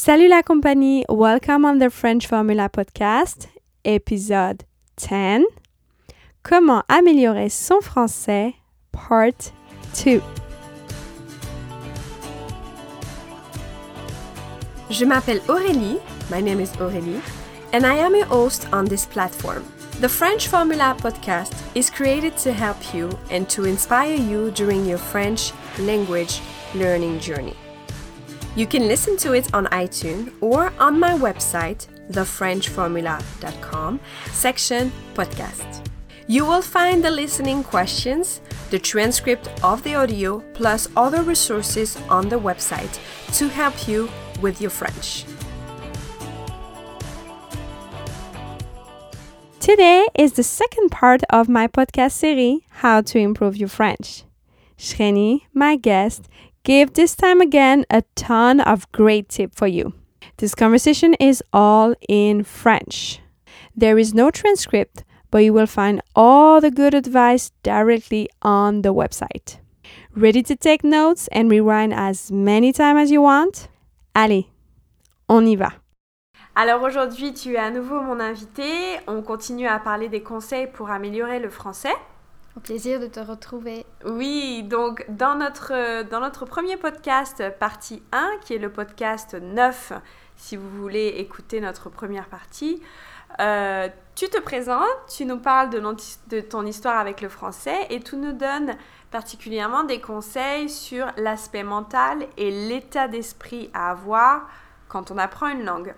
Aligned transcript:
Salut 0.00 0.28
la 0.28 0.42
compagnie, 0.42 1.04
welcome 1.08 1.64
on 1.64 1.80
the 1.80 1.90
French 1.90 2.28
Formula 2.28 2.68
Podcast, 2.68 3.48
épisode 3.84 4.62
10. 4.96 5.44
Comment 6.44 6.84
améliorer 6.88 7.48
son 7.48 7.80
français, 7.80 8.54
part 8.92 9.50
2. 10.04 10.22
Je 14.88 15.04
m'appelle 15.04 15.40
Aurélie, 15.48 15.98
my 16.30 16.40
name 16.40 16.60
is 16.60 16.70
Aurélie, 16.78 17.20
and 17.72 17.84
I 17.84 17.96
am 17.96 18.14
a 18.14 18.24
host 18.24 18.68
on 18.72 18.84
this 18.84 19.04
platform. 19.04 19.64
The 20.00 20.08
French 20.08 20.46
Formula 20.46 20.94
podcast 20.96 21.54
is 21.74 21.90
created 21.90 22.36
to 22.44 22.52
help 22.52 22.94
you 22.94 23.10
and 23.32 23.48
to 23.48 23.64
inspire 23.64 24.14
you 24.14 24.52
during 24.52 24.86
your 24.86 24.98
French 24.98 25.52
language 25.80 26.40
learning 26.76 27.18
journey. 27.18 27.56
You 28.58 28.66
can 28.66 28.88
listen 28.88 29.16
to 29.18 29.34
it 29.34 29.54
on 29.54 29.66
iTunes 29.66 30.32
or 30.40 30.72
on 30.80 30.98
my 30.98 31.12
website, 31.12 31.86
thefrenchformula.com, 32.10 34.00
section 34.32 34.90
podcast. 35.14 35.86
You 36.26 36.44
will 36.44 36.62
find 36.62 37.04
the 37.04 37.12
listening 37.12 37.62
questions, 37.62 38.40
the 38.70 38.80
transcript 38.80 39.48
of 39.62 39.84
the 39.84 39.94
audio, 39.94 40.40
plus 40.54 40.88
other 40.96 41.22
resources 41.22 41.96
on 42.08 42.28
the 42.28 42.40
website 42.40 42.98
to 43.34 43.48
help 43.48 43.86
you 43.86 44.10
with 44.42 44.60
your 44.60 44.70
French. 44.70 45.24
Today 49.60 50.04
is 50.16 50.32
the 50.32 50.42
second 50.42 50.90
part 50.90 51.22
of 51.30 51.48
my 51.48 51.68
podcast 51.68 52.10
series, 52.10 52.62
How 52.70 53.02
to 53.02 53.20
Improve 53.20 53.56
Your 53.56 53.68
French. 53.68 54.24
Shreni, 54.76 55.42
my 55.52 55.76
guest, 55.76 56.28
gave 56.68 56.92
this 56.92 57.16
time 57.16 57.40
again 57.40 57.86
a 57.88 58.02
ton 58.14 58.60
of 58.60 58.92
great 58.92 59.30
tips 59.30 59.56
for 59.56 59.66
you. 59.66 59.94
This 60.36 60.54
conversation 60.54 61.14
is 61.14 61.42
all 61.50 61.94
in 62.10 62.44
French. 62.44 63.20
There 63.74 63.96
is 63.98 64.12
no 64.12 64.30
transcript, 64.30 65.02
but 65.30 65.38
you 65.38 65.54
will 65.54 65.66
find 65.66 66.02
all 66.14 66.60
the 66.60 66.70
good 66.70 66.92
advice 66.92 67.52
directly 67.62 68.28
on 68.42 68.82
the 68.82 68.92
website. 68.92 69.60
Ready 70.14 70.42
to 70.42 70.54
take 70.54 70.84
notes 70.84 71.26
and 71.32 71.50
rewind 71.50 71.94
as 71.94 72.30
many 72.30 72.70
times 72.74 73.04
as 73.04 73.10
you 73.10 73.22
want? 73.22 73.68
Allez, 74.14 74.48
on 75.26 75.46
y 75.46 75.56
va. 75.56 75.72
Alors 76.54 76.82
aujourd'hui, 76.82 77.32
tu 77.32 77.54
es 77.54 77.58
à 77.58 77.70
nouveau 77.70 78.02
mon 78.02 78.20
invité. 78.20 78.98
On 79.06 79.22
continue 79.22 79.66
à 79.66 79.78
parler 79.78 80.10
des 80.10 80.22
conseils 80.22 80.66
pour 80.66 80.90
améliorer 80.90 81.38
le 81.38 81.48
français. 81.48 81.96
Au 82.56 82.60
plaisir 82.60 82.98
de 82.98 83.06
te 83.06 83.20
retrouver. 83.20 83.86
Oui, 84.04 84.64
donc 84.64 85.04
dans 85.08 85.36
notre, 85.36 86.02
dans 86.04 86.20
notre 86.20 86.44
premier 86.44 86.76
podcast, 86.76 87.42
partie 87.60 88.02
1, 88.12 88.30
qui 88.40 88.54
est 88.54 88.58
le 88.58 88.70
podcast 88.70 89.34
9, 89.40 89.92
si 90.36 90.56
vous 90.56 90.68
voulez 90.68 91.08
écouter 91.18 91.60
notre 91.60 91.88
première 91.88 92.26
partie, 92.26 92.82
euh, 93.40 93.88
tu 94.14 94.28
te 94.28 94.40
présentes, 94.40 94.82
tu 95.08 95.24
nous 95.24 95.38
parles 95.38 95.70
de, 95.70 95.80
de 96.30 96.40
ton 96.40 96.66
histoire 96.66 96.98
avec 96.98 97.20
le 97.20 97.28
français 97.28 97.86
et 97.90 98.00
tu 98.00 98.16
nous 98.16 98.32
donnes 98.32 98.76
particulièrement 99.10 99.84
des 99.84 100.00
conseils 100.00 100.68
sur 100.68 101.06
l'aspect 101.16 101.62
mental 101.62 102.26
et 102.36 102.50
l'état 102.50 103.08
d'esprit 103.08 103.70
à 103.74 103.90
avoir 103.90 104.48
quand 104.88 105.10
on 105.10 105.18
apprend 105.18 105.48
une 105.48 105.64
langue. 105.64 105.94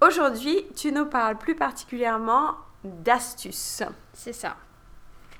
Aujourd'hui, 0.00 0.66
tu 0.76 0.92
nous 0.92 1.06
parles 1.06 1.38
plus 1.38 1.54
particulièrement 1.54 2.56
d'astuces. 2.84 3.82
C'est 4.12 4.32
ça. 4.32 4.56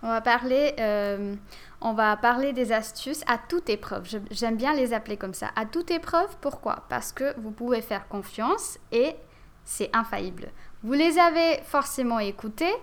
On 0.03 0.08
va 0.08 0.20
parler, 0.20 0.75
euh, 0.81 1.34
on 1.81 1.92
va 1.92 2.17
parler 2.17 2.53
des 2.53 2.72
astuces 2.72 3.22
à 3.28 3.39
toute 3.39 3.70
épreuve. 3.70 4.05
J'aime 4.31 4.56
bien 4.56 4.75
les 4.75 4.92
appeler 4.92 5.17
comme 5.17 5.34
ça. 5.34 5.50
À 5.55 5.64
toute 5.64 5.91
épreuve, 5.92 6.36
pourquoi? 6.41 6.84
Parce 6.89 7.12
que 7.12 7.39
vous 7.41 7.53
pouvez 7.53 7.83
faire 7.83 8.09
confiance 8.09 8.78
et 8.91 9.14
c'est 9.64 9.91
infaillible. 9.92 10.48
Vous 10.83 10.92
les 10.94 11.19
avez 11.19 11.61
forcément 11.64 12.19
écoutés, 12.19 12.75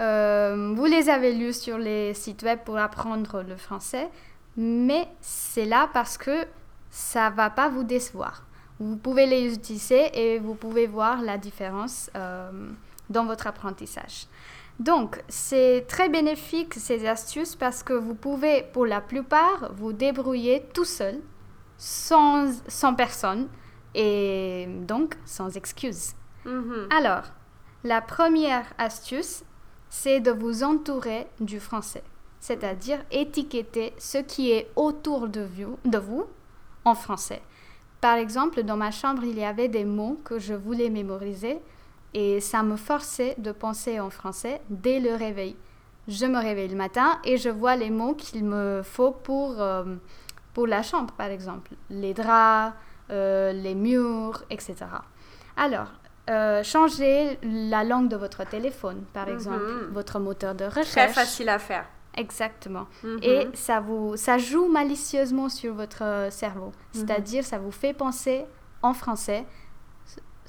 euh, 0.00 0.74
vous 0.74 0.84
les 0.86 1.08
avez 1.08 1.32
lus 1.32 1.60
sur 1.60 1.78
les 1.78 2.12
sites 2.14 2.42
web 2.42 2.58
pour 2.64 2.76
apprendre 2.76 3.42
le 3.42 3.56
français, 3.56 4.08
mais 4.56 5.06
c'est 5.20 5.64
là 5.64 5.88
parce 5.92 6.18
que 6.18 6.44
ça 6.90 7.30
va 7.30 7.50
pas 7.50 7.68
vous 7.68 7.84
décevoir. 7.84 8.42
Vous 8.80 8.96
pouvez 8.96 9.26
les 9.26 9.54
utiliser 9.54 10.10
et 10.14 10.38
vous 10.38 10.54
pouvez 10.54 10.86
voir 10.86 11.22
la 11.22 11.38
différence 11.38 12.10
euh, 12.16 12.50
dans 13.10 13.24
votre 13.24 13.46
apprentissage. 13.46 14.26
Donc, 14.78 15.22
c'est 15.28 15.86
très 15.88 16.08
bénéfique 16.08 16.74
ces 16.74 17.06
astuces 17.06 17.56
parce 17.56 17.82
que 17.82 17.92
vous 17.92 18.14
pouvez, 18.14 18.62
pour 18.72 18.86
la 18.86 19.00
plupart, 19.00 19.72
vous 19.74 19.92
débrouiller 19.92 20.64
tout 20.72 20.84
seul, 20.84 21.20
sans, 21.76 22.62
sans 22.68 22.94
personne 22.94 23.48
et 23.94 24.66
donc 24.82 25.16
sans 25.24 25.56
excuse. 25.56 26.12
Mhm. 26.44 26.88
Alors, 26.96 27.24
la 27.84 28.00
première 28.00 28.66
astuce, 28.78 29.42
c'est 29.88 30.20
de 30.20 30.30
vous 30.30 30.62
entourer 30.62 31.26
du 31.40 31.58
français, 31.58 32.04
c'est-à-dire 32.38 32.98
étiqueter 33.10 33.94
ce 33.98 34.18
qui 34.18 34.52
est 34.52 34.70
autour 34.76 35.28
de 35.28 35.40
vous, 35.40 35.78
de 35.84 35.98
vous 35.98 36.26
en 36.84 36.94
français. 36.94 37.42
Par 38.00 38.16
exemple, 38.16 38.62
dans 38.62 38.76
ma 38.76 38.92
chambre, 38.92 39.24
il 39.24 39.38
y 39.38 39.44
avait 39.44 39.68
des 39.68 39.84
mots 39.84 40.20
que 40.24 40.38
je 40.38 40.54
voulais 40.54 40.90
mémoriser 40.90 41.60
et 42.14 42.40
ça 42.40 42.62
me 42.62 42.76
forçait 42.76 43.34
de 43.38 43.52
penser 43.52 44.00
en 44.00 44.10
français 44.10 44.60
dès 44.70 45.00
le 45.00 45.14
réveil. 45.14 45.56
Je 46.08 46.24
me 46.24 46.38
réveille 46.38 46.68
le 46.68 46.76
matin 46.76 47.18
et 47.24 47.36
je 47.36 47.50
vois 47.50 47.76
les 47.76 47.90
mots 47.90 48.14
qu'il 48.14 48.44
me 48.44 48.82
faut 48.82 49.10
pour, 49.10 49.60
euh, 49.60 49.84
pour 50.54 50.66
la 50.66 50.82
chambre, 50.82 51.12
par 51.14 51.28
exemple. 51.28 51.72
Les 51.90 52.14
draps, 52.14 52.74
euh, 53.10 53.52
les 53.52 53.74
murs, 53.74 54.42
etc. 54.48 54.76
Alors, 55.56 55.88
euh, 56.30 56.62
changez 56.62 57.38
la 57.42 57.84
langue 57.84 58.08
de 58.08 58.16
votre 58.16 58.44
téléphone, 58.44 59.04
par 59.12 59.28
exemple, 59.28 59.88
votre 59.92 60.18
moteur 60.18 60.54
de 60.54 60.64
recherche. 60.64 60.92
Très 60.92 61.08
facile 61.08 61.50
à 61.50 61.58
faire. 61.58 61.84
Exactement. 62.16 62.86
Mhm. 63.02 63.18
Et 63.22 63.48
ça, 63.52 63.80
vous, 63.80 64.16
ça 64.16 64.38
joue 64.38 64.66
malicieusement 64.68 65.48
sur 65.48 65.74
votre 65.74 66.28
cerveau. 66.30 66.72
C'est-à-dire, 66.92 67.44
ça 67.44 67.58
vous 67.58 67.70
fait 67.70 67.92
penser 67.92 68.44
en 68.82 68.94
français 68.94 69.46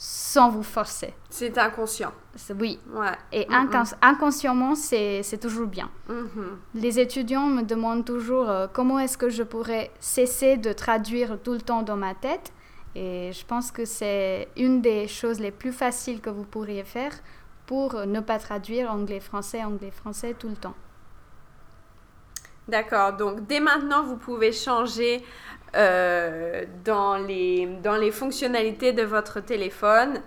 sans 0.01 0.49
vous 0.49 0.63
forcer. 0.63 1.13
C'est 1.29 1.57
inconscient. 1.57 2.13
Oui. 2.57 2.79
Ouais. 2.93 3.11
Et 3.33 3.45
incons- 3.49 3.95
inconsciemment, 4.01 4.73
c'est 4.73 5.37
toujours 5.41 5.67
bien. 5.67 5.89
Mhm. 6.07 6.57
Les 6.73 6.99
étudiants 7.01 7.47
me 7.47 7.63
demandent 7.63 8.05
toujours 8.05 8.49
euh, 8.49 8.67
comment 8.71 8.97
est-ce 8.99 9.17
que 9.17 9.29
je 9.29 9.43
pourrais 9.43 9.91
cesser 9.99 10.55
de 10.55 10.71
traduire 10.71 11.38
tout 11.43 11.51
le 11.51 11.59
temps 11.59 11.81
dans 11.83 11.97
ma 11.97 12.15
tête? 12.15 12.53
Et 12.95 13.31
je 13.33 13.45
pense 13.45 13.71
que 13.71 13.83
c'est 13.83 14.47
une 14.55 14.81
des 14.81 15.09
choses 15.09 15.41
les 15.41 15.51
plus 15.51 15.73
faciles 15.73 16.21
que 16.21 16.29
vous 16.29 16.45
pourriez 16.45 16.85
faire 16.85 17.11
pour 17.65 17.93
ne 18.05 18.21
pas 18.21 18.39
traduire 18.39 18.89
anglais-français, 18.91 19.65
anglais-français 19.65 20.33
tout 20.39 20.47
le 20.47 20.55
temps. 20.55 20.75
D'accord, 22.69 23.13
donc 23.13 23.46
dès 23.47 23.59
maintenant, 23.59 24.03
vous 24.03 24.18
pouvez 24.18 24.52
changer 24.52 25.24
euh, 25.75 26.66
dans, 26.84 27.18
les, 27.18 27.66
dans 27.84 27.96
les 27.96 28.12
fonctionnalités 28.12 28.94
de 28.94 29.03
votre 29.03 29.40
téléphone 29.40 30.22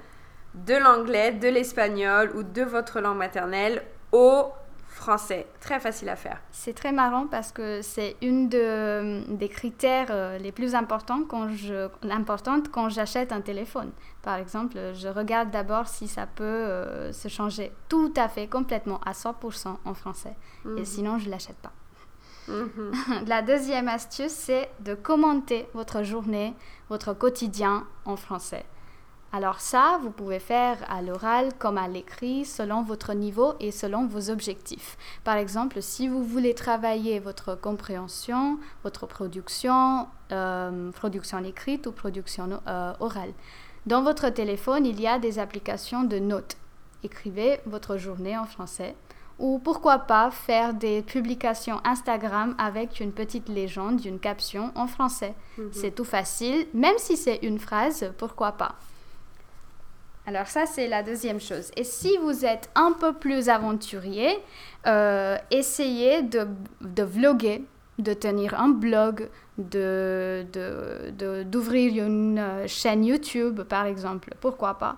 de 0.54 0.74
l'anglais, 0.74 1.32
de 1.32 1.48
l'espagnol 1.48 2.30
ou 2.36 2.42
de 2.42 2.62
votre 2.62 3.00
langue 3.00 3.16
maternelle 3.18 3.82
au 4.12 4.44
français. 4.86 5.46
Très 5.60 5.80
facile 5.80 6.10
à 6.10 6.16
faire. 6.16 6.38
C'est 6.50 6.74
très 6.74 6.92
marrant 6.92 7.26
parce 7.26 7.50
que 7.50 7.80
c'est 7.80 8.16
une 8.20 8.48
de- 8.50 9.22
des 9.34 9.48
critères 9.48 10.08
euh, 10.10 10.36
les 10.38 10.52
plus 10.52 10.74
importants 10.74 11.22
quand 11.26 11.48
je, 11.48 11.88
importantes 12.10 12.70
quand 12.70 12.88
j'achète 12.90 13.32
un 13.32 13.40
téléphone. 13.40 13.90
Par 14.22 14.36
exemple, 14.36 14.76
je 14.94 15.08
regarde 15.08 15.50
d'abord 15.50 15.88
si 15.88 16.06
ça 16.06 16.26
peut 16.26 16.44
euh, 16.44 17.10
se 17.12 17.28
changer 17.28 17.72
tout 17.88 18.12
à 18.16 18.28
fait, 18.28 18.46
complètement, 18.46 19.00
à 19.06 19.12
100% 19.12 19.76
en 19.84 19.94
français. 19.94 20.34
Et 20.76 20.84
sinon, 20.84 21.18
je 21.18 21.26
ne 21.26 21.30
l'achète 21.30 21.56
pas. 21.56 21.72
Mhm. 22.48 22.92
La 23.26 23.42
deuxième 23.42 23.88
astuce, 23.88 24.32
c'est 24.32 24.70
de 24.80 24.94
commenter 24.94 25.68
votre 25.74 26.02
journée, 26.02 26.54
votre 26.88 27.12
quotidien 27.14 27.86
en 28.04 28.16
français. 28.16 28.64
Alors 29.34 29.60
ça, 29.60 29.98
vous 30.02 30.10
pouvez 30.10 30.38
faire 30.38 30.76
à 30.90 31.00
l'oral 31.00 31.54
comme 31.58 31.78
à 31.78 31.88
l'écrit 31.88 32.44
selon 32.44 32.82
votre 32.82 33.14
niveau 33.14 33.54
et 33.60 33.70
selon 33.70 34.06
vos 34.06 34.28
objectifs. 34.28 34.98
Par 35.24 35.36
exemple, 35.36 35.80
si 35.80 36.06
vous 36.06 36.22
voulez 36.22 36.54
travailler 36.54 37.18
votre 37.18 37.54
compréhension, 37.54 38.58
votre 38.82 39.06
production, 39.06 40.06
euh, 40.32 40.90
production 40.92 41.42
écrite 41.44 41.86
ou 41.86 41.92
production 41.92 42.60
euh, 42.68 42.92
orale. 43.00 43.32
Dans 43.86 44.02
votre 44.02 44.28
téléphone, 44.28 44.84
il 44.84 45.00
y 45.00 45.06
a 45.06 45.18
des 45.18 45.38
applications 45.38 46.04
de 46.04 46.18
notes. 46.18 46.58
Écrivez 47.02 47.58
votre 47.64 47.96
journée 47.96 48.36
en 48.36 48.44
français. 48.44 48.94
Ou 49.42 49.58
pourquoi 49.58 49.98
pas 49.98 50.30
faire 50.30 50.72
des 50.72 51.02
publications 51.02 51.80
Instagram 51.84 52.54
avec 52.58 53.00
une 53.00 53.12
petite 53.12 53.48
légende, 53.48 54.02
une 54.04 54.18
caption 54.18 54.72
en 54.74 54.86
français. 54.86 55.34
C'est 55.72 55.94
tout 55.94 56.04
facile, 56.04 56.66
même 56.72 56.96
si 56.96 57.18
c'est 57.18 57.40
une 57.42 57.58
phrase, 57.58 58.12
pourquoi 58.16 58.52
pas. 58.52 58.76
Alors 60.26 60.46
ça, 60.46 60.64
c'est 60.64 60.86
la 60.86 61.02
deuxième 61.02 61.40
chose. 61.40 61.72
Et 61.76 61.82
si 61.82 62.16
vous 62.18 62.44
êtes 62.44 62.70
un 62.76 62.92
peu 62.92 63.12
plus 63.12 63.48
aventurier, 63.48 64.38
euh, 64.86 65.36
essayez 65.50 66.22
de, 66.22 66.46
de 66.80 67.02
vlogger 67.02 67.66
de 67.98 68.14
tenir 68.14 68.58
un 68.58 68.68
blog, 68.68 69.28
d'ouvrir 69.58 70.46
de, 71.92 71.98
une 71.98 72.38
euh, 72.38 72.66
chaîne 72.66 73.04
YouTube, 73.04 73.62
par 73.62 73.86
exemple. 73.86 74.34
Pourquoi 74.40 74.78
pas 74.78 74.96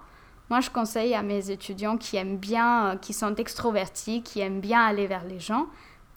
Moi, 0.51 0.61
je 0.61 0.71
conseille 0.71 1.15
à 1.15 1.23
mes 1.23 1.51
étudiants 1.51 1.97
qui 1.97 2.17
aiment 2.17 2.37
bien, 2.37 2.87
euh, 2.87 2.97
qui 2.97 3.13
sont 3.13 3.35
extrovertis, 3.35 4.23
qui 4.23 4.41
aiment 4.41 4.61
bien 4.61 4.81
aller 4.81 5.07
vers 5.07 5.25
les 5.25 5.41
gens, 5.41 5.67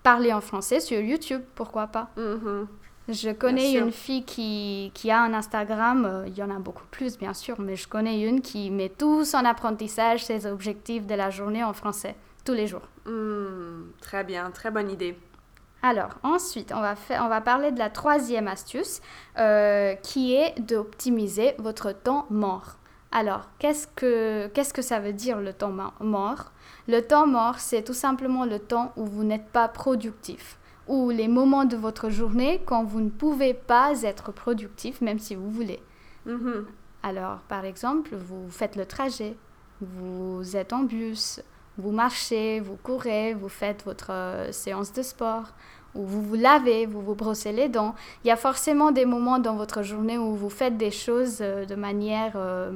parler 0.03 0.33
en 0.33 0.41
français 0.41 0.79
sur 0.79 0.99
YouTube. 0.99 1.41
Pourquoi 1.55 1.87
pas 1.87 2.09
Mhm. 2.17 2.67
Je 3.09 3.29
connais 3.29 3.71
une 3.73 3.93
fille 3.93 4.25
qui, 4.25 4.91
qui 4.93 5.09
a 5.11 5.21
un 5.21 5.33
Instagram, 5.33 6.05
euh, 6.05 6.27
il 6.27 6.37
y 6.37 6.43
en 6.43 6.49
a 6.49 6.59
beaucoup 6.59 6.83
plus 6.91 7.17
bien 7.17 7.33
sûr, 7.33 7.55
mais 7.57 7.77
je 7.77 7.87
connais 7.87 8.21
une 8.21 8.41
qui 8.41 8.69
met 8.69 8.89
tout 8.89 9.23
son 9.23 9.45
apprentissage, 9.45 10.25
ses 10.25 10.45
objectifs 10.45 11.07
de 11.07 11.15
la 11.15 11.29
journée 11.29 11.63
en 11.63 11.71
français, 11.71 12.15
tous 12.43 12.51
les 12.53 12.67
jours. 12.67 12.81
Hmm, 13.05 13.91
très 14.01 14.25
bien, 14.25 14.51
très 14.51 14.71
bonne 14.71 14.89
idée. 14.89 15.17
Alors, 15.83 16.15
ensuite, 16.23 16.73
on 16.75 16.81
va, 16.81 16.95
faire, 16.95 17.23
on 17.23 17.29
va 17.29 17.39
parler 17.39 17.71
de 17.71 17.79
la 17.79 17.89
troisième 17.89 18.49
astuce, 18.49 18.99
euh, 19.37 19.93
qui 19.95 20.33
est 20.33 20.59
d'optimiser 20.59 21.53
votre 21.59 21.93
temps 21.93 22.25
mort. 22.29 22.76
Alors, 23.11 23.47
qu'est-ce 23.59 23.87
que, 23.87 24.47
qu'est-ce 24.47 24.73
que 24.73 24.81
ça 24.81 24.99
veut 24.99 25.13
dire 25.13 25.39
le 25.39 25.53
temps 25.53 25.73
mort? 25.99 26.51
Le 26.87 27.01
temps 27.01 27.27
mort, 27.27 27.59
c'est 27.59 27.83
tout 27.83 27.93
simplement 27.93 28.45
le 28.45 28.59
temps 28.59 28.91
où 28.95 29.05
vous 29.05 29.23
n'êtes 29.23 29.47
pas 29.47 29.67
productif, 29.67 30.57
ou 30.87 31.09
les 31.09 31.27
moments 31.27 31.65
de 31.65 31.77
votre 31.77 32.09
journée 32.09 32.61
quand 32.65 32.83
vous 32.83 33.01
ne 33.01 33.09
pouvez 33.09 33.53
pas 33.53 34.01
être 34.03 34.31
productif, 34.31 35.01
même 35.01 35.19
si 35.19 35.35
vous 35.35 35.49
voulez. 35.49 35.81
Mhm. 36.25 36.65
Alors, 37.03 37.39
par 37.47 37.63
exemple, 37.65 38.15
vous 38.15 38.49
faites 38.49 38.75
le 38.75 38.85
trajet, 38.85 39.37
vous 39.81 40.57
êtes 40.57 40.73
en 40.73 40.83
bus, 40.83 41.41
vous 41.77 41.91
marchez, 41.91 42.59
vous 42.59 42.75
courez, 42.75 43.33
vous 43.33 43.49
faites 43.49 43.83
votre 43.85 44.11
euh, 44.11 44.51
séance 44.51 44.91
de 44.91 45.01
sport, 45.01 45.53
ou 45.97 46.05
vous 46.05 46.21
vous 46.21 46.35
lavez, 46.35 46.85
vous 46.85 47.01
vous 47.01 47.15
brossez 47.15 47.51
les 47.51 47.69
dents. 47.69 47.95
Il 48.23 48.27
y 48.27 48.31
a 48.31 48.35
forcément 48.37 48.91
des 48.91 49.05
moments 49.05 49.39
dans 49.39 49.55
votre 49.55 49.81
journée 49.83 50.17
où 50.17 50.35
vous 50.35 50.49
faites 50.49 50.77
des 50.77 50.91
choses 50.91 51.39
euh, 51.41 51.65
de 51.65 51.75
manière 51.75 52.33
euh, 52.35 52.71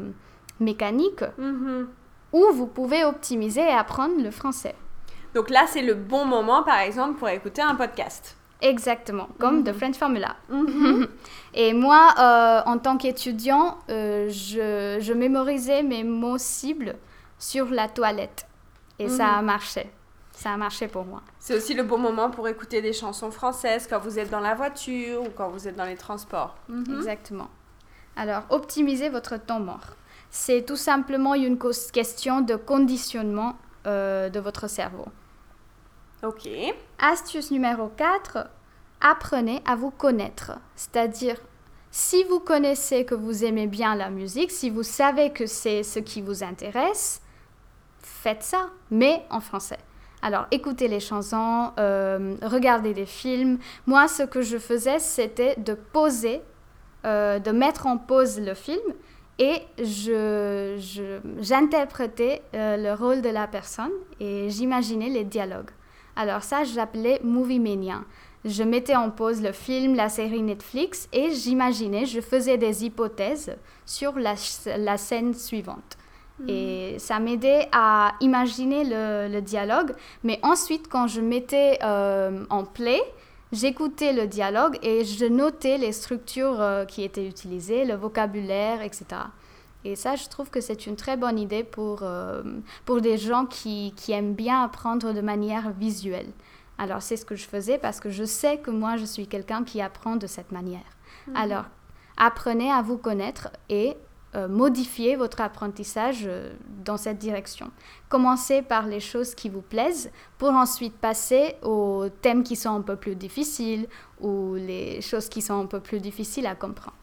mécanique, 0.60 1.24
Mhm. 1.38 1.88
où 2.34 2.46
vous 2.54 2.68
pouvez 2.68 3.04
optimiser 3.06 3.62
et 3.62 3.70
apprendre 3.86 4.16
le 4.22 4.32
français. 4.32 4.76
Donc 5.36 5.50
là, 5.50 5.64
c'est 5.68 5.82
le 5.82 5.94
bon 5.94 6.26
moment, 6.26 6.64
par 6.64 6.80
exemple, 6.80 7.18
pour 7.20 7.30
écouter 7.30 7.62
un 7.62 7.76
podcast. 7.76 8.36
Exactement, 8.62 9.28
comme 9.40 9.58
Mhm. 9.60 9.64
The 9.64 9.74
French 9.74 9.96
Formula. 9.96 10.36
Mhm. 10.50 11.08
Et 11.54 11.74
moi, 11.74 12.14
euh, 12.20 12.62
en 12.66 12.78
tant 12.78 12.98
qu'étudiant, 12.98 13.78
euh, 13.90 14.30
je, 14.30 14.98
je 15.00 15.14
mémorisais 15.14 15.82
mes 15.84 16.04
mots 16.04 16.38
cibles 16.38 16.96
sur 17.40 17.70
la 17.72 17.88
toilette. 17.88 18.46
Et 19.00 19.10
ça 19.10 19.26
Mhm. 19.32 19.38
a 19.38 19.42
marché. 19.42 19.90
Ça 20.42 20.54
a 20.54 20.58
marché 20.58 20.88
pour 20.88 21.06
moi. 21.06 21.22
C'est 21.38 21.56
aussi 21.56 21.76
le 21.76 21.84
bon 21.84 22.00
moment 22.00 22.32
pour 22.32 22.48
écouter 22.48 22.82
des 22.82 22.94
chansons 22.94 23.30
françaises 23.30 23.86
quand 23.88 24.00
vous 24.00 24.18
êtes 24.18 24.32
dans 24.32 24.40
la 24.40 24.56
voiture 24.56 25.22
ou 25.22 25.28
quand 25.38 25.50
vous 25.50 25.68
êtes 25.68 25.76
dans 25.76 25.86
les 25.86 25.96
transports. 25.96 26.56
Mhm. 26.68 26.96
Exactement. 26.98 27.48
Alors, 28.16 28.42
optimiser 28.50 29.10
votre 29.10 29.38
temps 29.38 29.60
mort. 29.60 29.96
C'est 30.32 30.66
tout 30.66 30.76
simplement 30.76 31.36
une 31.36 31.60
question 31.94 32.42
de 32.42 32.56
conditionnement 32.56 33.56
euh, 33.86 34.30
de 34.30 34.40
votre 34.40 34.68
cerveau. 34.68 35.06
Ok. 36.24 36.50
Astuce 36.98 37.52
numéro 37.52 37.90
4, 37.90 38.50
apprenez 39.00 39.62
à 39.68 39.76
vous 39.76 39.92
connaître. 39.92 40.54
C'est-à-dire, 40.76 41.38
si 41.92 42.24
vous 42.24 42.40
connaissez 42.40 43.06
que 43.06 43.14
vous 43.14 43.46
aimez 43.46 43.68
bien 43.68 43.94
la 43.94 44.10
musique, 44.10 44.50
si 44.50 44.72
vous 44.72 44.82
savez 44.82 45.32
que 45.34 45.46
c'est 45.46 45.84
ce 45.84 46.00
qui 46.00 46.20
vous 46.20 46.44
intéresse, 46.44 47.22
faites 48.02 48.42
ça, 48.42 48.72
mais 48.90 49.24
en 49.30 49.40
français. 49.40 49.78
Alors, 50.22 50.46
écoutez 50.52 50.88
les 50.88 51.00
chansons, 51.00 51.72
euh, 51.80 52.36
regardez 52.44 52.94
des 52.94 53.06
films. 53.08 53.58
Moi, 53.88 54.08
ce 54.08 54.24
que 54.24 54.42
je 54.42 54.58
faisais, 54.58 55.00
c'était 55.00 55.56
de 55.58 55.74
poser, 55.74 56.42
euh, 57.06 57.40
de 57.40 57.52
mettre 57.52 57.88
en 57.88 57.98
pause 57.98 58.40
le 58.40 58.54
film 58.54 58.80
et 59.40 59.56
je, 59.80 60.76
je- 60.80 61.20
j'interprétais 61.42 62.44
euh, 62.54 62.78
le 62.78 62.94
rôle 62.94 63.22
de 63.24 63.30
la 63.30 63.48
personne 63.48 63.92
et 64.20 64.50
j'imaginais 64.50 65.10
les 65.10 65.24
dialogues. 65.24 65.72
Alors 66.16 66.44
ça, 66.44 66.64
j'appelais 66.66 67.20
Movie 67.24 67.60
Mania. 67.60 68.02
Je 68.46 68.64
mettais 68.64 68.96
en 68.96 69.10
pause 69.10 69.42
le 69.42 69.52
film, 69.52 69.96
la 69.96 70.10
série 70.10 70.42
Netflix 70.44 71.08
et 71.14 71.32
j'imaginais, 71.32 72.06
je 72.06 72.22
faisais 72.22 72.58
des 72.58 72.86
hypothèses 72.86 73.56
sur 73.86 74.14
la 74.20 74.98
scène 74.98 75.34
suivante. 75.34 75.98
Et 76.48 76.96
ça 77.00 77.20
m'aidait 77.20 77.68
à 77.72 78.14
imaginer 78.20 78.84
le, 78.84 79.28
le 79.32 79.42
dialogue. 79.42 79.94
Mais 80.24 80.40
ensuite, 80.44 80.88
quand 80.88 81.08
je 81.08 81.22
mettais 81.22 81.80
euh, 81.84 82.46
en 82.50 82.64
play, 82.64 83.02
j'écoutais 83.52 84.14
le 84.14 84.28
dialogue 84.28 84.78
et 84.82 85.04
je 85.06 85.26
notais 85.26 85.78
les 85.78 85.92
structures 85.92 86.62
euh, 86.62 86.86
qui 86.86 87.04
étaient 87.04 87.28
utilisées, 87.28 87.86
le 87.86 87.96
vocabulaire, 87.96 88.82
etc. 88.82 89.06
Et 89.84 89.96
ça, 89.96 90.16
je 90.16 90.28
trouve 90.30 90.50
que 90.50 90.62
c'est 90.62 90.86
une 90.86 90.96
très 90.96 91.18
bonne 91.18 91.40
idée 91.40 91.64
pour, 91.64 92.00
euh, 92.04 92.44
pour 92.86 93.02
des 93.02 93.18
gens 93.18 93.46
qui, 93.46 93.94
qui 93.96 94.12
aiment 94.12 94.36
bien 94.36 94.64
apprendre 94.64 95.14
de 95.14 95.22
manière 95.22 95.72
visuelle. 95.72 96.30
Alors, 96.78 97.02
c'est 97.02 97.18
ce 97.18 97.26
que 97.26 97.36
je 97.36 97.46
faisais 97.46 97.78
parce 97.78 98.00
que 98.00 98.10
je 98.10 98.24
sais 98.24 98.58
que 98.58 98.72
moi, 98.72 98.98
je 98.98 99.06
suis 99.06 99.28
quelqu'un 99.28 99.64
qui 99.64 99.82
apprend 99.82 100.16
de 100.16 100.28
cette 100.28 100.52
manière. 100.52 100.82
Alors, 101.36 101.66
apprenez 102.18 102.72
à 102.72 102.82
vous 102.82 102.98
connaître 102.98 103.50
et 103.70 103.96
euh, 104.34 104.48
modifiez 104.48 105.18
votre 105.18 105.42
apprentissage 105.42 106.24
euh, 106.26 106.54
dans 106.86 106.96
cette 106.96 107.18
direction. 107.18 107.70
Commencez 108.08 108.62
par 108.62 108.88
les 108.88 109.02
choses 109.02 109.36
qui 109.36 109.50
vous 109.50 109.62
plaisent 109.62 110.10
pour 110.38 110.52
ensuite 110.52 110.96
passer 110.96 111.56
aux 111.62 112.06
thèmes 112.22 112.44
qui 112.44 112.56
sont 112.56 112.74
un 112.74 112.82
peu 112.82 112.96
plus 112.96 113.16
difficiles 113.16 113.88
ou 114.22 114.56
les 114.56 115.02
choses 115.02 115.28
qui 115.28 115.42
sont 115.42 115.60
un 115.60 115.66
peu 115.66 115.82
plus 115.82 116.00
difficiles 116.00 116.48
à 116.48 116.56
comprendre. 116.56 116.96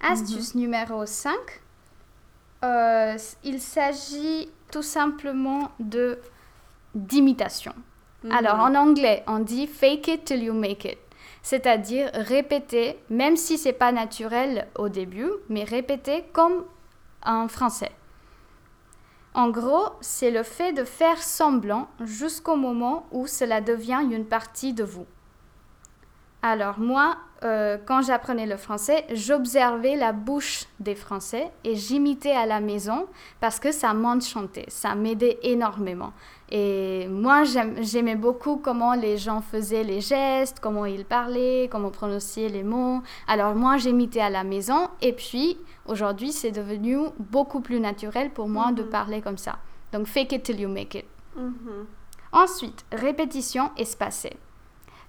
Astuce 0.00 0.54
numéro 0.54 1.04
5. 1.04 1.34
Euh, 2.64 3.16
il 3.44 3.60
s'agit 3.60 4.48
tout 4.72 4.82
simplement 4.82 5.70
de 5.78 6.18
d'imitation. 6.94 7.74
Mhm. 8.24 8.32
Alors 8.32 8.60
en 8.60 8.74
anglais, 8.74 9.22
on 9.26 9.40
dit 9.40 9.66
fake 9.66 10.08
it 10.08 10.24
till 10.24 10.42
you 10.42 10.54
make 10.54 10.84
it. 10.86 10.98
C'est-à-dire 11.50 12.10
répéter, 12.12 12.98
même 13.08 13.38
si 13.38 13.56
c'est 13.56 13.72
pas 13.72 13.90
naturel 13.90 14.68
au 14.76 14.90
début, 14.90 15.30
mais 15.48 15.64
répéter 15.64 16.24
comme 16.34 16.66
en 17.24 17.48
français. 17.48 17.92
En 19.32 19.48
gros, 19.48 19.88
c'est 20.02 20.30
le 20.30 20.42
fait 20.42 20.74
de 20.74 20.84
faire 20.84 21.22
semblant 21.22 21.88
jusqu'au 22.04 22.56
moment 22.56 23.06
où 23.12 23.26
cela 23.26 23.62
devient 23.62 24.06
une 24.12 24.26
partie 24.26 24.74
de 24.74 24.84
vous. 24.84 25.06
Alors 26.40 26.78
moi, 26.78 27.16
euh, 27.42 27.78
quand 27.84 28.02
j'apprenais 28.02 28.46
le 28.46 28.56
français, 28.56 29.04
j'observais 29.12 29.96
la 29.96 30.12
bouche 30.12 30.66
des 30.78 30.94
Français 30.94 31.50
et 31.64 31.74
j'imitais 31.74 32.30
à 32.32 32.46
la 32.46 32.60
maison 32.60 33.06
parce 33.40 33.58
que 33.58 33.72
ça 33.72 33.92
m'enchantait, 33.92 34.66
ça 34.68 34.94
m'aidait 34.94 35.38
énormément. 35.42 36.12
Et 36.50 37.08
moi, 37.08 37.42
j'aimais 37.80 38.14
beaucoup 38.14 38.56
comment 38.56 38.94
les 38.94 39.18
gens 39.18 39.40
faisaient 39.40 39.82
les 39.82 40.00
gestes, 40.00 40.60
comment 40.60 40.86
ils 40.86 41.04
parlaient, 41.04 41.68
comment 41.70 41.90
prononciaient 41.90 42.48
les 42.48 42.62
mots. 42.62 43.02
Alors 43.26 43.54
moi, 43.56 43.76
j'imitais 43.76 44.20
à 44.20 44.30
la 44.30 44.44
maison 44.44 44.88
et 45.02 45.12
puis 45.12 45.58
aujourd'hui, 45.86 46.30
c'est 46.32 46.52
devenu 46.52 46.98
beaucoup 47.18 47.60
plus 47.60 47.80
naturel 47.80 48.30
pour 48.30 48.48
moi 48.48 48.70
de 48.72 48.82
Mhm. 48.84 48.88
parler 48.90 49.20
comme 49.20 49.38
ça. 49.38 49.58
Donc, 49.92 50.06
fake 50.06 50.32
it 50.32 50.42
till 50.44 50.60
you 50.60 50.68
make 50.68 50.94
it. 50.94 51.04
Mhm. 51.36 51.86
Ensuite, 52.32 52.84
répétition 52.92 53.70
espacée. 53.76 54.36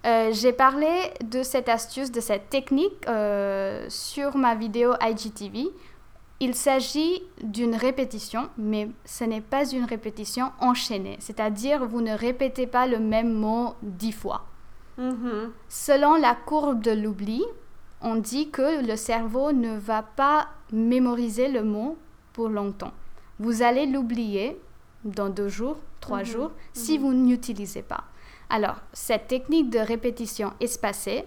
Euh, 0.06 0.30
J'ai 0.32 0.52
parlé 0.52 0.88
de 1.24 1.42
cette 1.42 1.68
astuce, 1.68 2.10
de 2.10 2.20
cette 2.20 2.48
technique 2.48 3.06
euh, 3.08 3.84
sur 3.88 4.36
ma 4.36 4.54
vidéo 4.54 4.94
IGTV. 5.00 5.68
Il 6.42 6.54
s'agit 6.54 7.22
d'une 7.42 7.74
répétition, 7.74 8.48
mais 8.56 8.88
ce 9.04 9.24
n'est 9.24 9.42
pas 9.42 9.68
une 9.70 9.84
répétition 9.84 10.52
enchaînée. 10.58 11.16
C'est-à-dire, 11.20 11.86
vous 11.86 12.00
ne 12.00 12.16
répétez 12.16 12.66
pas 12.66 12.86
le 12.86 12.98
même 12.98 13.32
mot 13.34 13.74
dix 13.82 14.12
fois. 14.12 14.46
Mhm. 14.96 15.52
Selon 15.68 16.14
la 16.14 16.34
courbe 16.34 16.80
de 16.80 16.92
l'oubli, 16.92 17.44
on 18.00 18.16
dit 18.16 18.48
que 18.50 18.82
le 18.86 18.96
cerveau 18.96 19.52
ne 19.52 19.76
va 19.78 20.02
pas 20.02 20.48
mémoriser 20.72 21.48
le 21.48 21.62
mot 21.62 21.98
pour 22.32 22.48
longtemps. 22.48 22.92
Vous 23.38 23.60
allez 23.60 23.84
l'oublier 23.84 24.58
dans 25.04 25.28
deux 25.28 25.48
jours, 25.48 25.76
trois 26.00 26.20
Mhm. 26.20 26.24
jours, 26.24 26.50
si 26.72 26.96
vous 26.96 27.12
n'utilisez 27.12 27.82
pas. 27.82 28.04
Alors, 28.50 28.76
cette 28.92 29.28
technique 29.28 29.70
de 29.70 29.78
répétition 29.78 30.52
espacée 30.60 31.24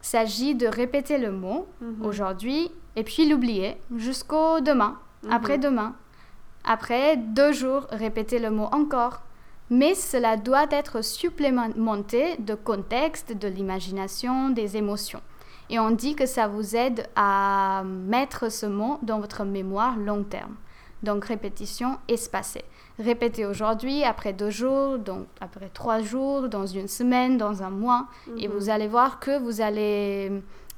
s'agit 0.00 0.54
de 0.54 0.66
répéter 0.66 1.18
le 1.18 1.30
mot 1.32 1.66
Mhm. 1.80 2.04
aujourd'hui 2.04 2.70
et 2.96 3.04
puis 3.04 3.28
l'oublier 3.28 3.76
jusqu'au 3.96 4.60
demain, 4.60 4.98
Mhm. 5.22 5.32
après-demain. 5.32 5.94
Après 6.64 7.16
deux 7.16 7.52
jours, 7.52 7.86
répéter 7.90 8.38
le 8.38 8.50
mot 8.50 8.68
encore. 8.72 9.22
Mais 9.70 9.94
cela 9.94 10.36
doit 10.36 10.66
être 10.70 11.02
supplémenté 11.04 12.36
de 12.38 12.54
contexte, 12.54 13.32
de 13.36 13.48
l'imagination, 13.48 14.50
des 14.50 14.76
émotions. 14.76 15.20
Et 15.70 15.78
on 15.78 15.90
dit 15.90 16.14
que 16.14 16.24
ça 16.26 16.48
vous 16.48 16.74
aide 16.74 17.06
à 17.14 17.82
mettre 17.84 18.50
ce 18.50 18.64
mot 18.66 18.98
dans 19.02 19.20
votre 19.20 19.44
mémoire 19.44 19.96
long 19.98 20.24
terme. 20.24 20.56
Donc 21.02 21.26
répétition 21.26 21.98
espacée. 22.08 22.64
Répétez 22.98 23.46
aujourd'hui, 23.46 24.02
après 24.02 24.32
deux 24.32 24.50
jours, 24.50 24.98
donc 24.98 25.26
après 25.40 25.68
trois 25.72 26.00
jours, 26.00 26.48
dans 26.48 26.66
une 26.66 26.88
semaine, 26.88 27.38
dans 27.38 27.62
un 27.62 27.70
mois. 27.70 28.06
Et 28.36 28.48
Mhm. 28.48 28.54
vous 28.54 28.70
allez 28.70 28.88
voir 28.88 29.20
que 29.20 29.38
vous 29.38 29.60
allez 29.60 30.32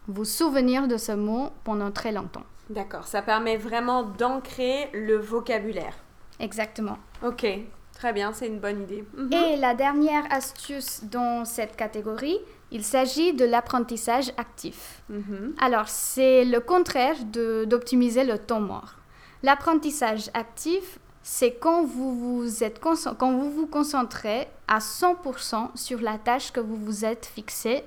vous 0.07 0.25
souvenir 0.25 0.87
de 0.87 0.97
ce 0.99 1.13
mot 1.13 1.49
pendant 1.65 1.91
très 1.91 2.13
longtemps. 2.13 2.45
D'accord, 2.69 3.07
ça 3.07 3.23
permet 3.23 3.57
vraiment 3.57 4.03
d'ancrer 4.03 4.89
le 4.93 5.17
vocabulaire. 5.17 5.95
Exactement. 6.39 6.99
Ok, 7.25 7.47
très 7.95 8.13
bien, 8.13 8.33
c'est 8.33 8.47
une 8.49 8.61
bonne 8.61 8.83
idée. 8.83 9.05
Mhm. 9.17 9.33
Et 9.33 9.57
la 9.57 9.75
dernière 9.75 10.25
astuce 10.31 11.03
dans 11.05 11.45
cette 11.45 11.75
catégorie, 11.75 12.39
il 12.71 12.85
s'agit 12.85 13.33
de 13.33 13.45
l'apprentissage 13.47 14.31
actif. 14.37 15.03
Mhm. 15.09 15.55
Alors, 15.61 15.89
c'est 15.89 16.45
le 16.45 16.61
contraire 16.61 17.17
d'optimiser 17.67 18.25
le 18.25 18.39
temps 18.39 18.61
mort. 18.61 18.95
L'apprentissage 19.43 20.31
actif, 20.35 20.99
c'est 21.23 21.53
quand 21.53 21.85
vous 21.85 22.15
vous, 22.43 22.65
êtes 22.65 22.81
quand 22.81 23.33
vous 23.33 23.51
vous 23.51 23.67
concentrez 23.67 24.49
à 24.69 24.79
100% 24.79 25.77
sur 25.77 26.01
la 26.01 26.19
tâche 26.19 26.53
que 26.53 26.61
vous 26.61 26.77
vous 26.77 27.05
êtes 27.05 27.27
fixée 27.27 27.85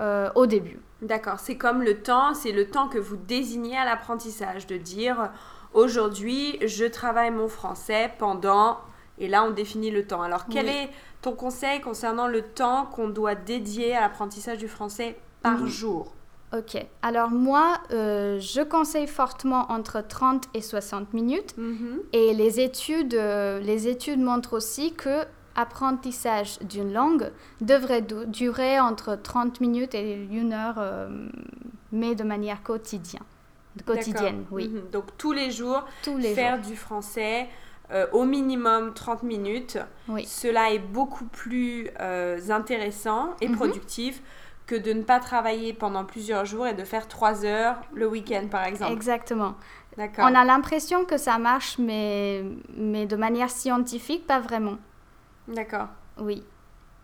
euh, 0.00 0.30
au 0.34 0.46
début. 0.46 0.80
D'accord, 1.02 1.40
c'est 1.40 1.56
comme 1.56 1.82
le 1.82 2.02
temps, 2.02 2.34
c'est 2.34 2.52
le 2.52 2.68
temps 2.68 2.88
que 2.88 2.98
vous 2.98 3.16
désignez 3.16 3.76
à 3.76 3.84
l'apprentissage, 3.84 4.66
de 4.66 4.76
dire 4.76 5.30
aujourd'hui 5.74 6.58
je 6.66 6.84
travaille 6.84 7.30
mon 7.30 7.48
français 7.48 8.12
pendant, 8.18 8.78
et 9.18 9.28
là 9.28 9.44
on 9.44 9.50
définit 9.50 9.90
le 9.90 10.06
temps. 10.06 10.22
Alors 10.22 10.46
quel 10.48 10.66
Oui. 10.66 10.72
est 10.72 10.90
ton 11.22 11.32
conseil 11.32 11.80
concernant 11.80 12.28
le 12.28 12.42
temps 12.42 12.86
qu'on 12.86 13.08
doit 13.08 13.34
dédier 13.34 13.94
à 13.94 14.00
l'apprentissage 14.00 14.58
du 14.58 14.68
français 14.68 15.18
par 15.42 15.66
jour? 15.66 16.14
Ok, 16.52 16.84
alors 17.02 17.30
moi, 17.30 17.78
euh, 17.92 18.40
je 18.40 18.60
conseille 18.60 19.06
fortement 19.06 19.70
entre 19.70 20.00
30 20.06 20.46
et 20.54 20.60
60 20.62 21.12
minutes. 21.14 21.56
Mhm. 21.56 22.00
Et 22.12 22.34
les 22.34 22.58
études, 22.60 23.14
euh, 23.14 23.60
les 23.60 23.86
études 23.86 24.18
montrent 24.20 24.54
aussi 24.56 24.92
que 24.92 25.24
apprentissage 25.54 26.58
d'une 26.60 26.92
langue 26.92 27.30
devrait 27.60 28.02
du- 28.02 28.26
durer 28.26 28.80
entre 28.80 29.14
30 29.20 29.60
minutes 29.60 29.94
et 29.94 30.14
une 30.14 30.52
heure, 30.52 30.76
euh, 30.78 31.28
mais 31.92 32.14
de 32.16 32.24
manière 32.24 32.62
quotidienne. 32.64 33.22
Quotidienne, 33.86 34.44
oui. 34.50 34.68
Mhm. 34.68 34.90
Donc 34.90 35.04
tous 35.18 35.32
les 35.32 35.52
jours, 35.52 35.84
Tous 36.02 36.16
les 36.16 36.34
faire 36.34 36.56
jours. 36.56 36.66
du 36.72 36.76
français 36.76 37.48
au 38.12 38.24
minimum 38.24 38.92
30 38.94 39.24
minutes. 39.24 39.76
Oui. 40.08 40.24
Cela 40.24 40.72
est 40.72 40.78
beaucoup 40.78 41.24
plus 41.24 41.88
intéressant 42.48 43.30
et 43.40 43.48
Mhm. 43.48 43.56
productif 43.56 44.22
que 44.70 44.76
de 44.76 44.92
ne 44.92 45.02
pas 45.02 45.18
travailler 45.18 45.72
pendant 45.72 46.04
plusieurs 46.04 46.44
jours 46.44 46.66
et 46.66 46.74
de 46.74 46.84
faire 46.84 47.08
3 47.08 47.44
heures 47.44 47.76
le 47.92 48.06
week-end 48.06 48.46
par 48.50 48.64
exemple. 48.64 48.92
Exactement. 48.92 49.54
D'accord. 49.96 50.26
On 50.30 50.34
a 50.34 50.44
l'impression 50.44 51.04
que 51.04 51.16
ça 51.18 51.38
marche, 51.38 51.76
mais, 51.78 52.44
mais 52.76 53.04
de 53.06 53.16
manière 53.16 53.50
scientifique, 53.50 54.26
pas 54.28 54.38
vraiment. 54.38 54.76
D'accord. 55.48 55.88
Oui. 56.20 56.44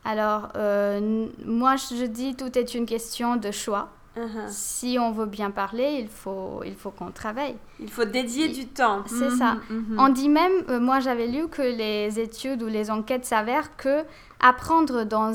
Alors, 0.04 0.50
euh, 0.54 1.26
moi, 1.44 1.75
je 1.76 2.04
dis 2.06 2.37
tout 2.37 2.56
est 2.56 2.75
une 2.75 2.87
question 2.87 3.35
de 3.35 3.50
choix. 3.50 3.88
Mhm. 4.16 4.44
Si 4.49 4.96
on 5.00 5.11
veut 5.11 5.26
bien 5.26 5.50
parler, 5.50 5.99
il 6.00 6.08
faut, 6.08 6.62
il 6.64 6.76
faut 6.76 6.92
qu'on 6.92 7.11
travaille. 7.11 7.56
Il 7.80 7.90
faut 7.90 8.04
dédier 8.04 8.49
du 8.49 8.66
temps. 8.68 9.02
C'est 9.06 9.30
Mhm, 9.30 9.38
ça. 9.38 9.56
mhm. 9.68 9.96
On 9.99 10.08
dit 10.08 10.28
même, 10.28 10.52
euh, 10.68 10.78
moi 10.80 11.00
j'avais 11.00 11.26
lu 11.26 11.49
que 11.49 11.62
les 11.62 12.18
études 12.20 12.62
ou 12.62 12.66
les 12.68 12.90
enquêtes 12.90 13.25
s'avèrent 13.26 13.76
que 13.76 14.04
apprendre 14.40 15.04
dans 15.04 15.35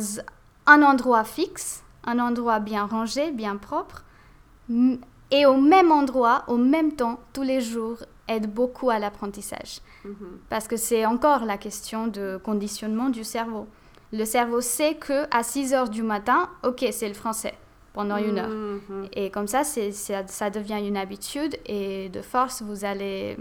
un 0.65 0.81
endroit 0.81 1.25
fixe, 1.25 1.83
un 2.05 2.19
endroit 2.19 2.59
bien 2.59 2.85
rangé, 2.85 3.31
bien 3.31 3.57
propre, 3.57 4.03
et 5.31 5.45
au 5.45 5.57
même 5.57 5.91
endroit, 5.91 6.43
au 6.47 6.57
même 6.57 6.93
temps, 6.93 7.19
tous 7.33 7.43
les 7.43 7.61
jours, 7.61 7.97
aide 8.27 8.51
beaucoup 8.53 8.89
à 8.89 8.99
l'apprentissage. 8.99 9.79
Mhm. 10.05 10.15
Parce 10.49 10.67
que 10.67 10.77
c'est 10.77 11.05
encore 11.05 11.45
la 11.45 11.57
question 11.57 12.07
de 12.07 12.39
conditionnement 12.43 13.09
du 13.09 13.23
cerveau. 13.23 13.67
Le 14.13 14.25
cerveau 14.25 14.61
sait 14.61 14.95
que 14.95 15.25
à 15.35 15.43
6 15.43 15.73
heures 15.73 15.89
du 15.89 16.03
matin, 16.03 16.49
ok, 16.63 16.85
c'est 16.91 17.07
le 17.07 17.13
français 17.13 17.53
pendant 17.93 18.17
une 18.17 18.37
heure. 18.39 18.49
Mhm. 18.49 19.07
Et 19.13 19.29
comme 19.29 19.47
ça, 19.47 19.63
c'est- 19.63 19.91
ça 19.91 20.49
devient 20.49 20.79
une 20.85 20.97
habitude 20.97 21.57
et 21.65 22.09
de 22.09 22.21
force, 22.21 22.61
vous 22.61 22.85
allez, 22.85 23.37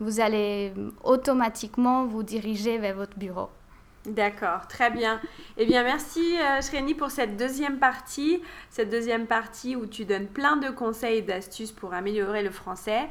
vous 0.00 0.20
allez 0.20 0.72
automatiquement 1.04 2.04
vous 2.06 2.22
diriger 2.22 2.78
vers 2.78 2.96
votre 2.96 3.16
bureau. 3.18 3.48
D'accord, 4.06 4.68
très 4.68 4.90
bien. 4.90 5.20
Eh 5.56 5.66
bien, 5.66 5.82
merci 5.82 6.38
euh, 6.38 6.60
Shreni 6.62 6.94
pour 6.94 7.10
cette 7.10 7.36
deuxième 7.36 7.78
partie, 7.78 8.40
cette 8.70 8.88
deuxième 8.88 9.26
partie 9.26 9.74
où 9.74 9.86
tu 9.86 10.04
donnes 10.04 10.28
plein 10.28 10.56
de 10.56 10.70
conseils 10.70 11.18
et 11.18 11.22
d'astuces 11.22 11.72
pour 11.72 11.92
améliorer 11.92 12.42
le 12.42 12.50
français. 12.50 13.08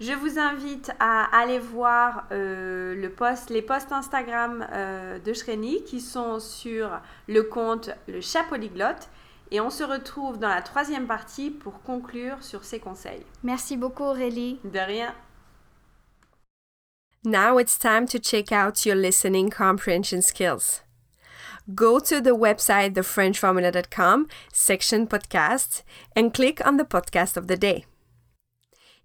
Je 0.00 0.14
vous 0.14 0.38
invite 0.38 0.92
à 0.98 1.24
aller 1.38 1.58
voir 1.58 2.24
euh, 2.32 2.94
le 2.94 3.10
post, 3.10 3.50
les 3.50 3.60
posts 3.60 3.92
Instagram 3.92 4.66
euh, 4.72 5.18
de 5.18 5.32
Shreni 5.34 5.84
qui 5.84 6.00
sont 6.00 6.40
sur 6.40 6.88
le 7.28 7.42
compte 7.42 7.90
Le 8.08 8.22
Chat 8.22 8.44
Polyglotte. 8.44 9.10
Et 9.50 9.60
on 9.60 9.68
se 9.68 9.84
retrouve 9.84 10.38
dans 10.38 10.48
la 10.48 10.62
troisième 10.62 11.06
partie 11.06 11.50
pour 11.50 11.82
conclure 11.82 12.42
sur 12.42 12.64
ces 12.64 12.78
conseils. 12.78 13.26
Merci 13.42 13.76
beaucoup 13.76 14.04
Aurélie. 14.04 14.58
De 14.64 14.78
rien. 14.78 15.12
Now 17.24 17.58
it's 17.58 17.76
time 17.76 18.06
to 18.08 18.18
check 18.18 18.50
out 18.50 18.86
your 18.86 18.96
listening 18.96 19.50
comprehension 19.50 20.22
skills. 20.22 20.80
Go 21.74 21.98
to 22.00 22.18
the 22.18 22.34
website 22.34 22.94
thefrenchformula.com 22.94 24.26
section 24.50 25.06
podcasts, 25.06 25.82
and 26.16 26.32
click 26.32 26.64
on 26.66 26.78
the 26.78 26.84
podcast 26.84 27.36
of 27.36 27.46
the 27.46 27.58
day. 27.58 27.84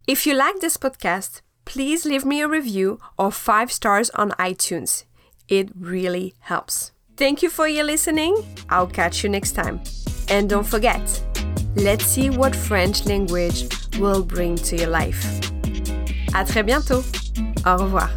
If 0.07 0.25
you 0.25 0.33
like 0.33 0.61
this 0.61 0.77
podcast, 0.77 1.41
please 1.65 2.05
leave 2.05 2.23
me 2.23 2.39
a 2.39 2.47
review 2.47 2.99
or 3.17 3.31
5 3.31 3.69
stars 3.69 4.09
on 4.11 4.31
iTunes. 4.31 5.03
It 5.49 5.69
really 5.77 6.35
helps. 6.39 6.93
Thank 7.17 7.43
you 7.43 7.49
for 7.49 7.67
your 7.67 7.83
listening. 7.83 8.37
I'll 8.69 8.87
catch 8.87 9.23
you 9.23 9.29
next 9.29 9.53
time. 9.53 9.81
And 10.29 10.49
don't 10.49 10.65
forget, 10.65 11.21
let's 11.75 12.05
see 12.05 12.29
what 12.29 12.55
French 12.55 13.05
language 13.05 13.67
will 13.99 14.23
bring 14.23 14.55
to 14.55 14.77
your 14.77 14.89
life. 14.89 15.41
À 16.33 16.45
très 16.45 16.63
bientôt. 16.63 17.03
Au 17.65 17.77
revoir. 17.77 18.09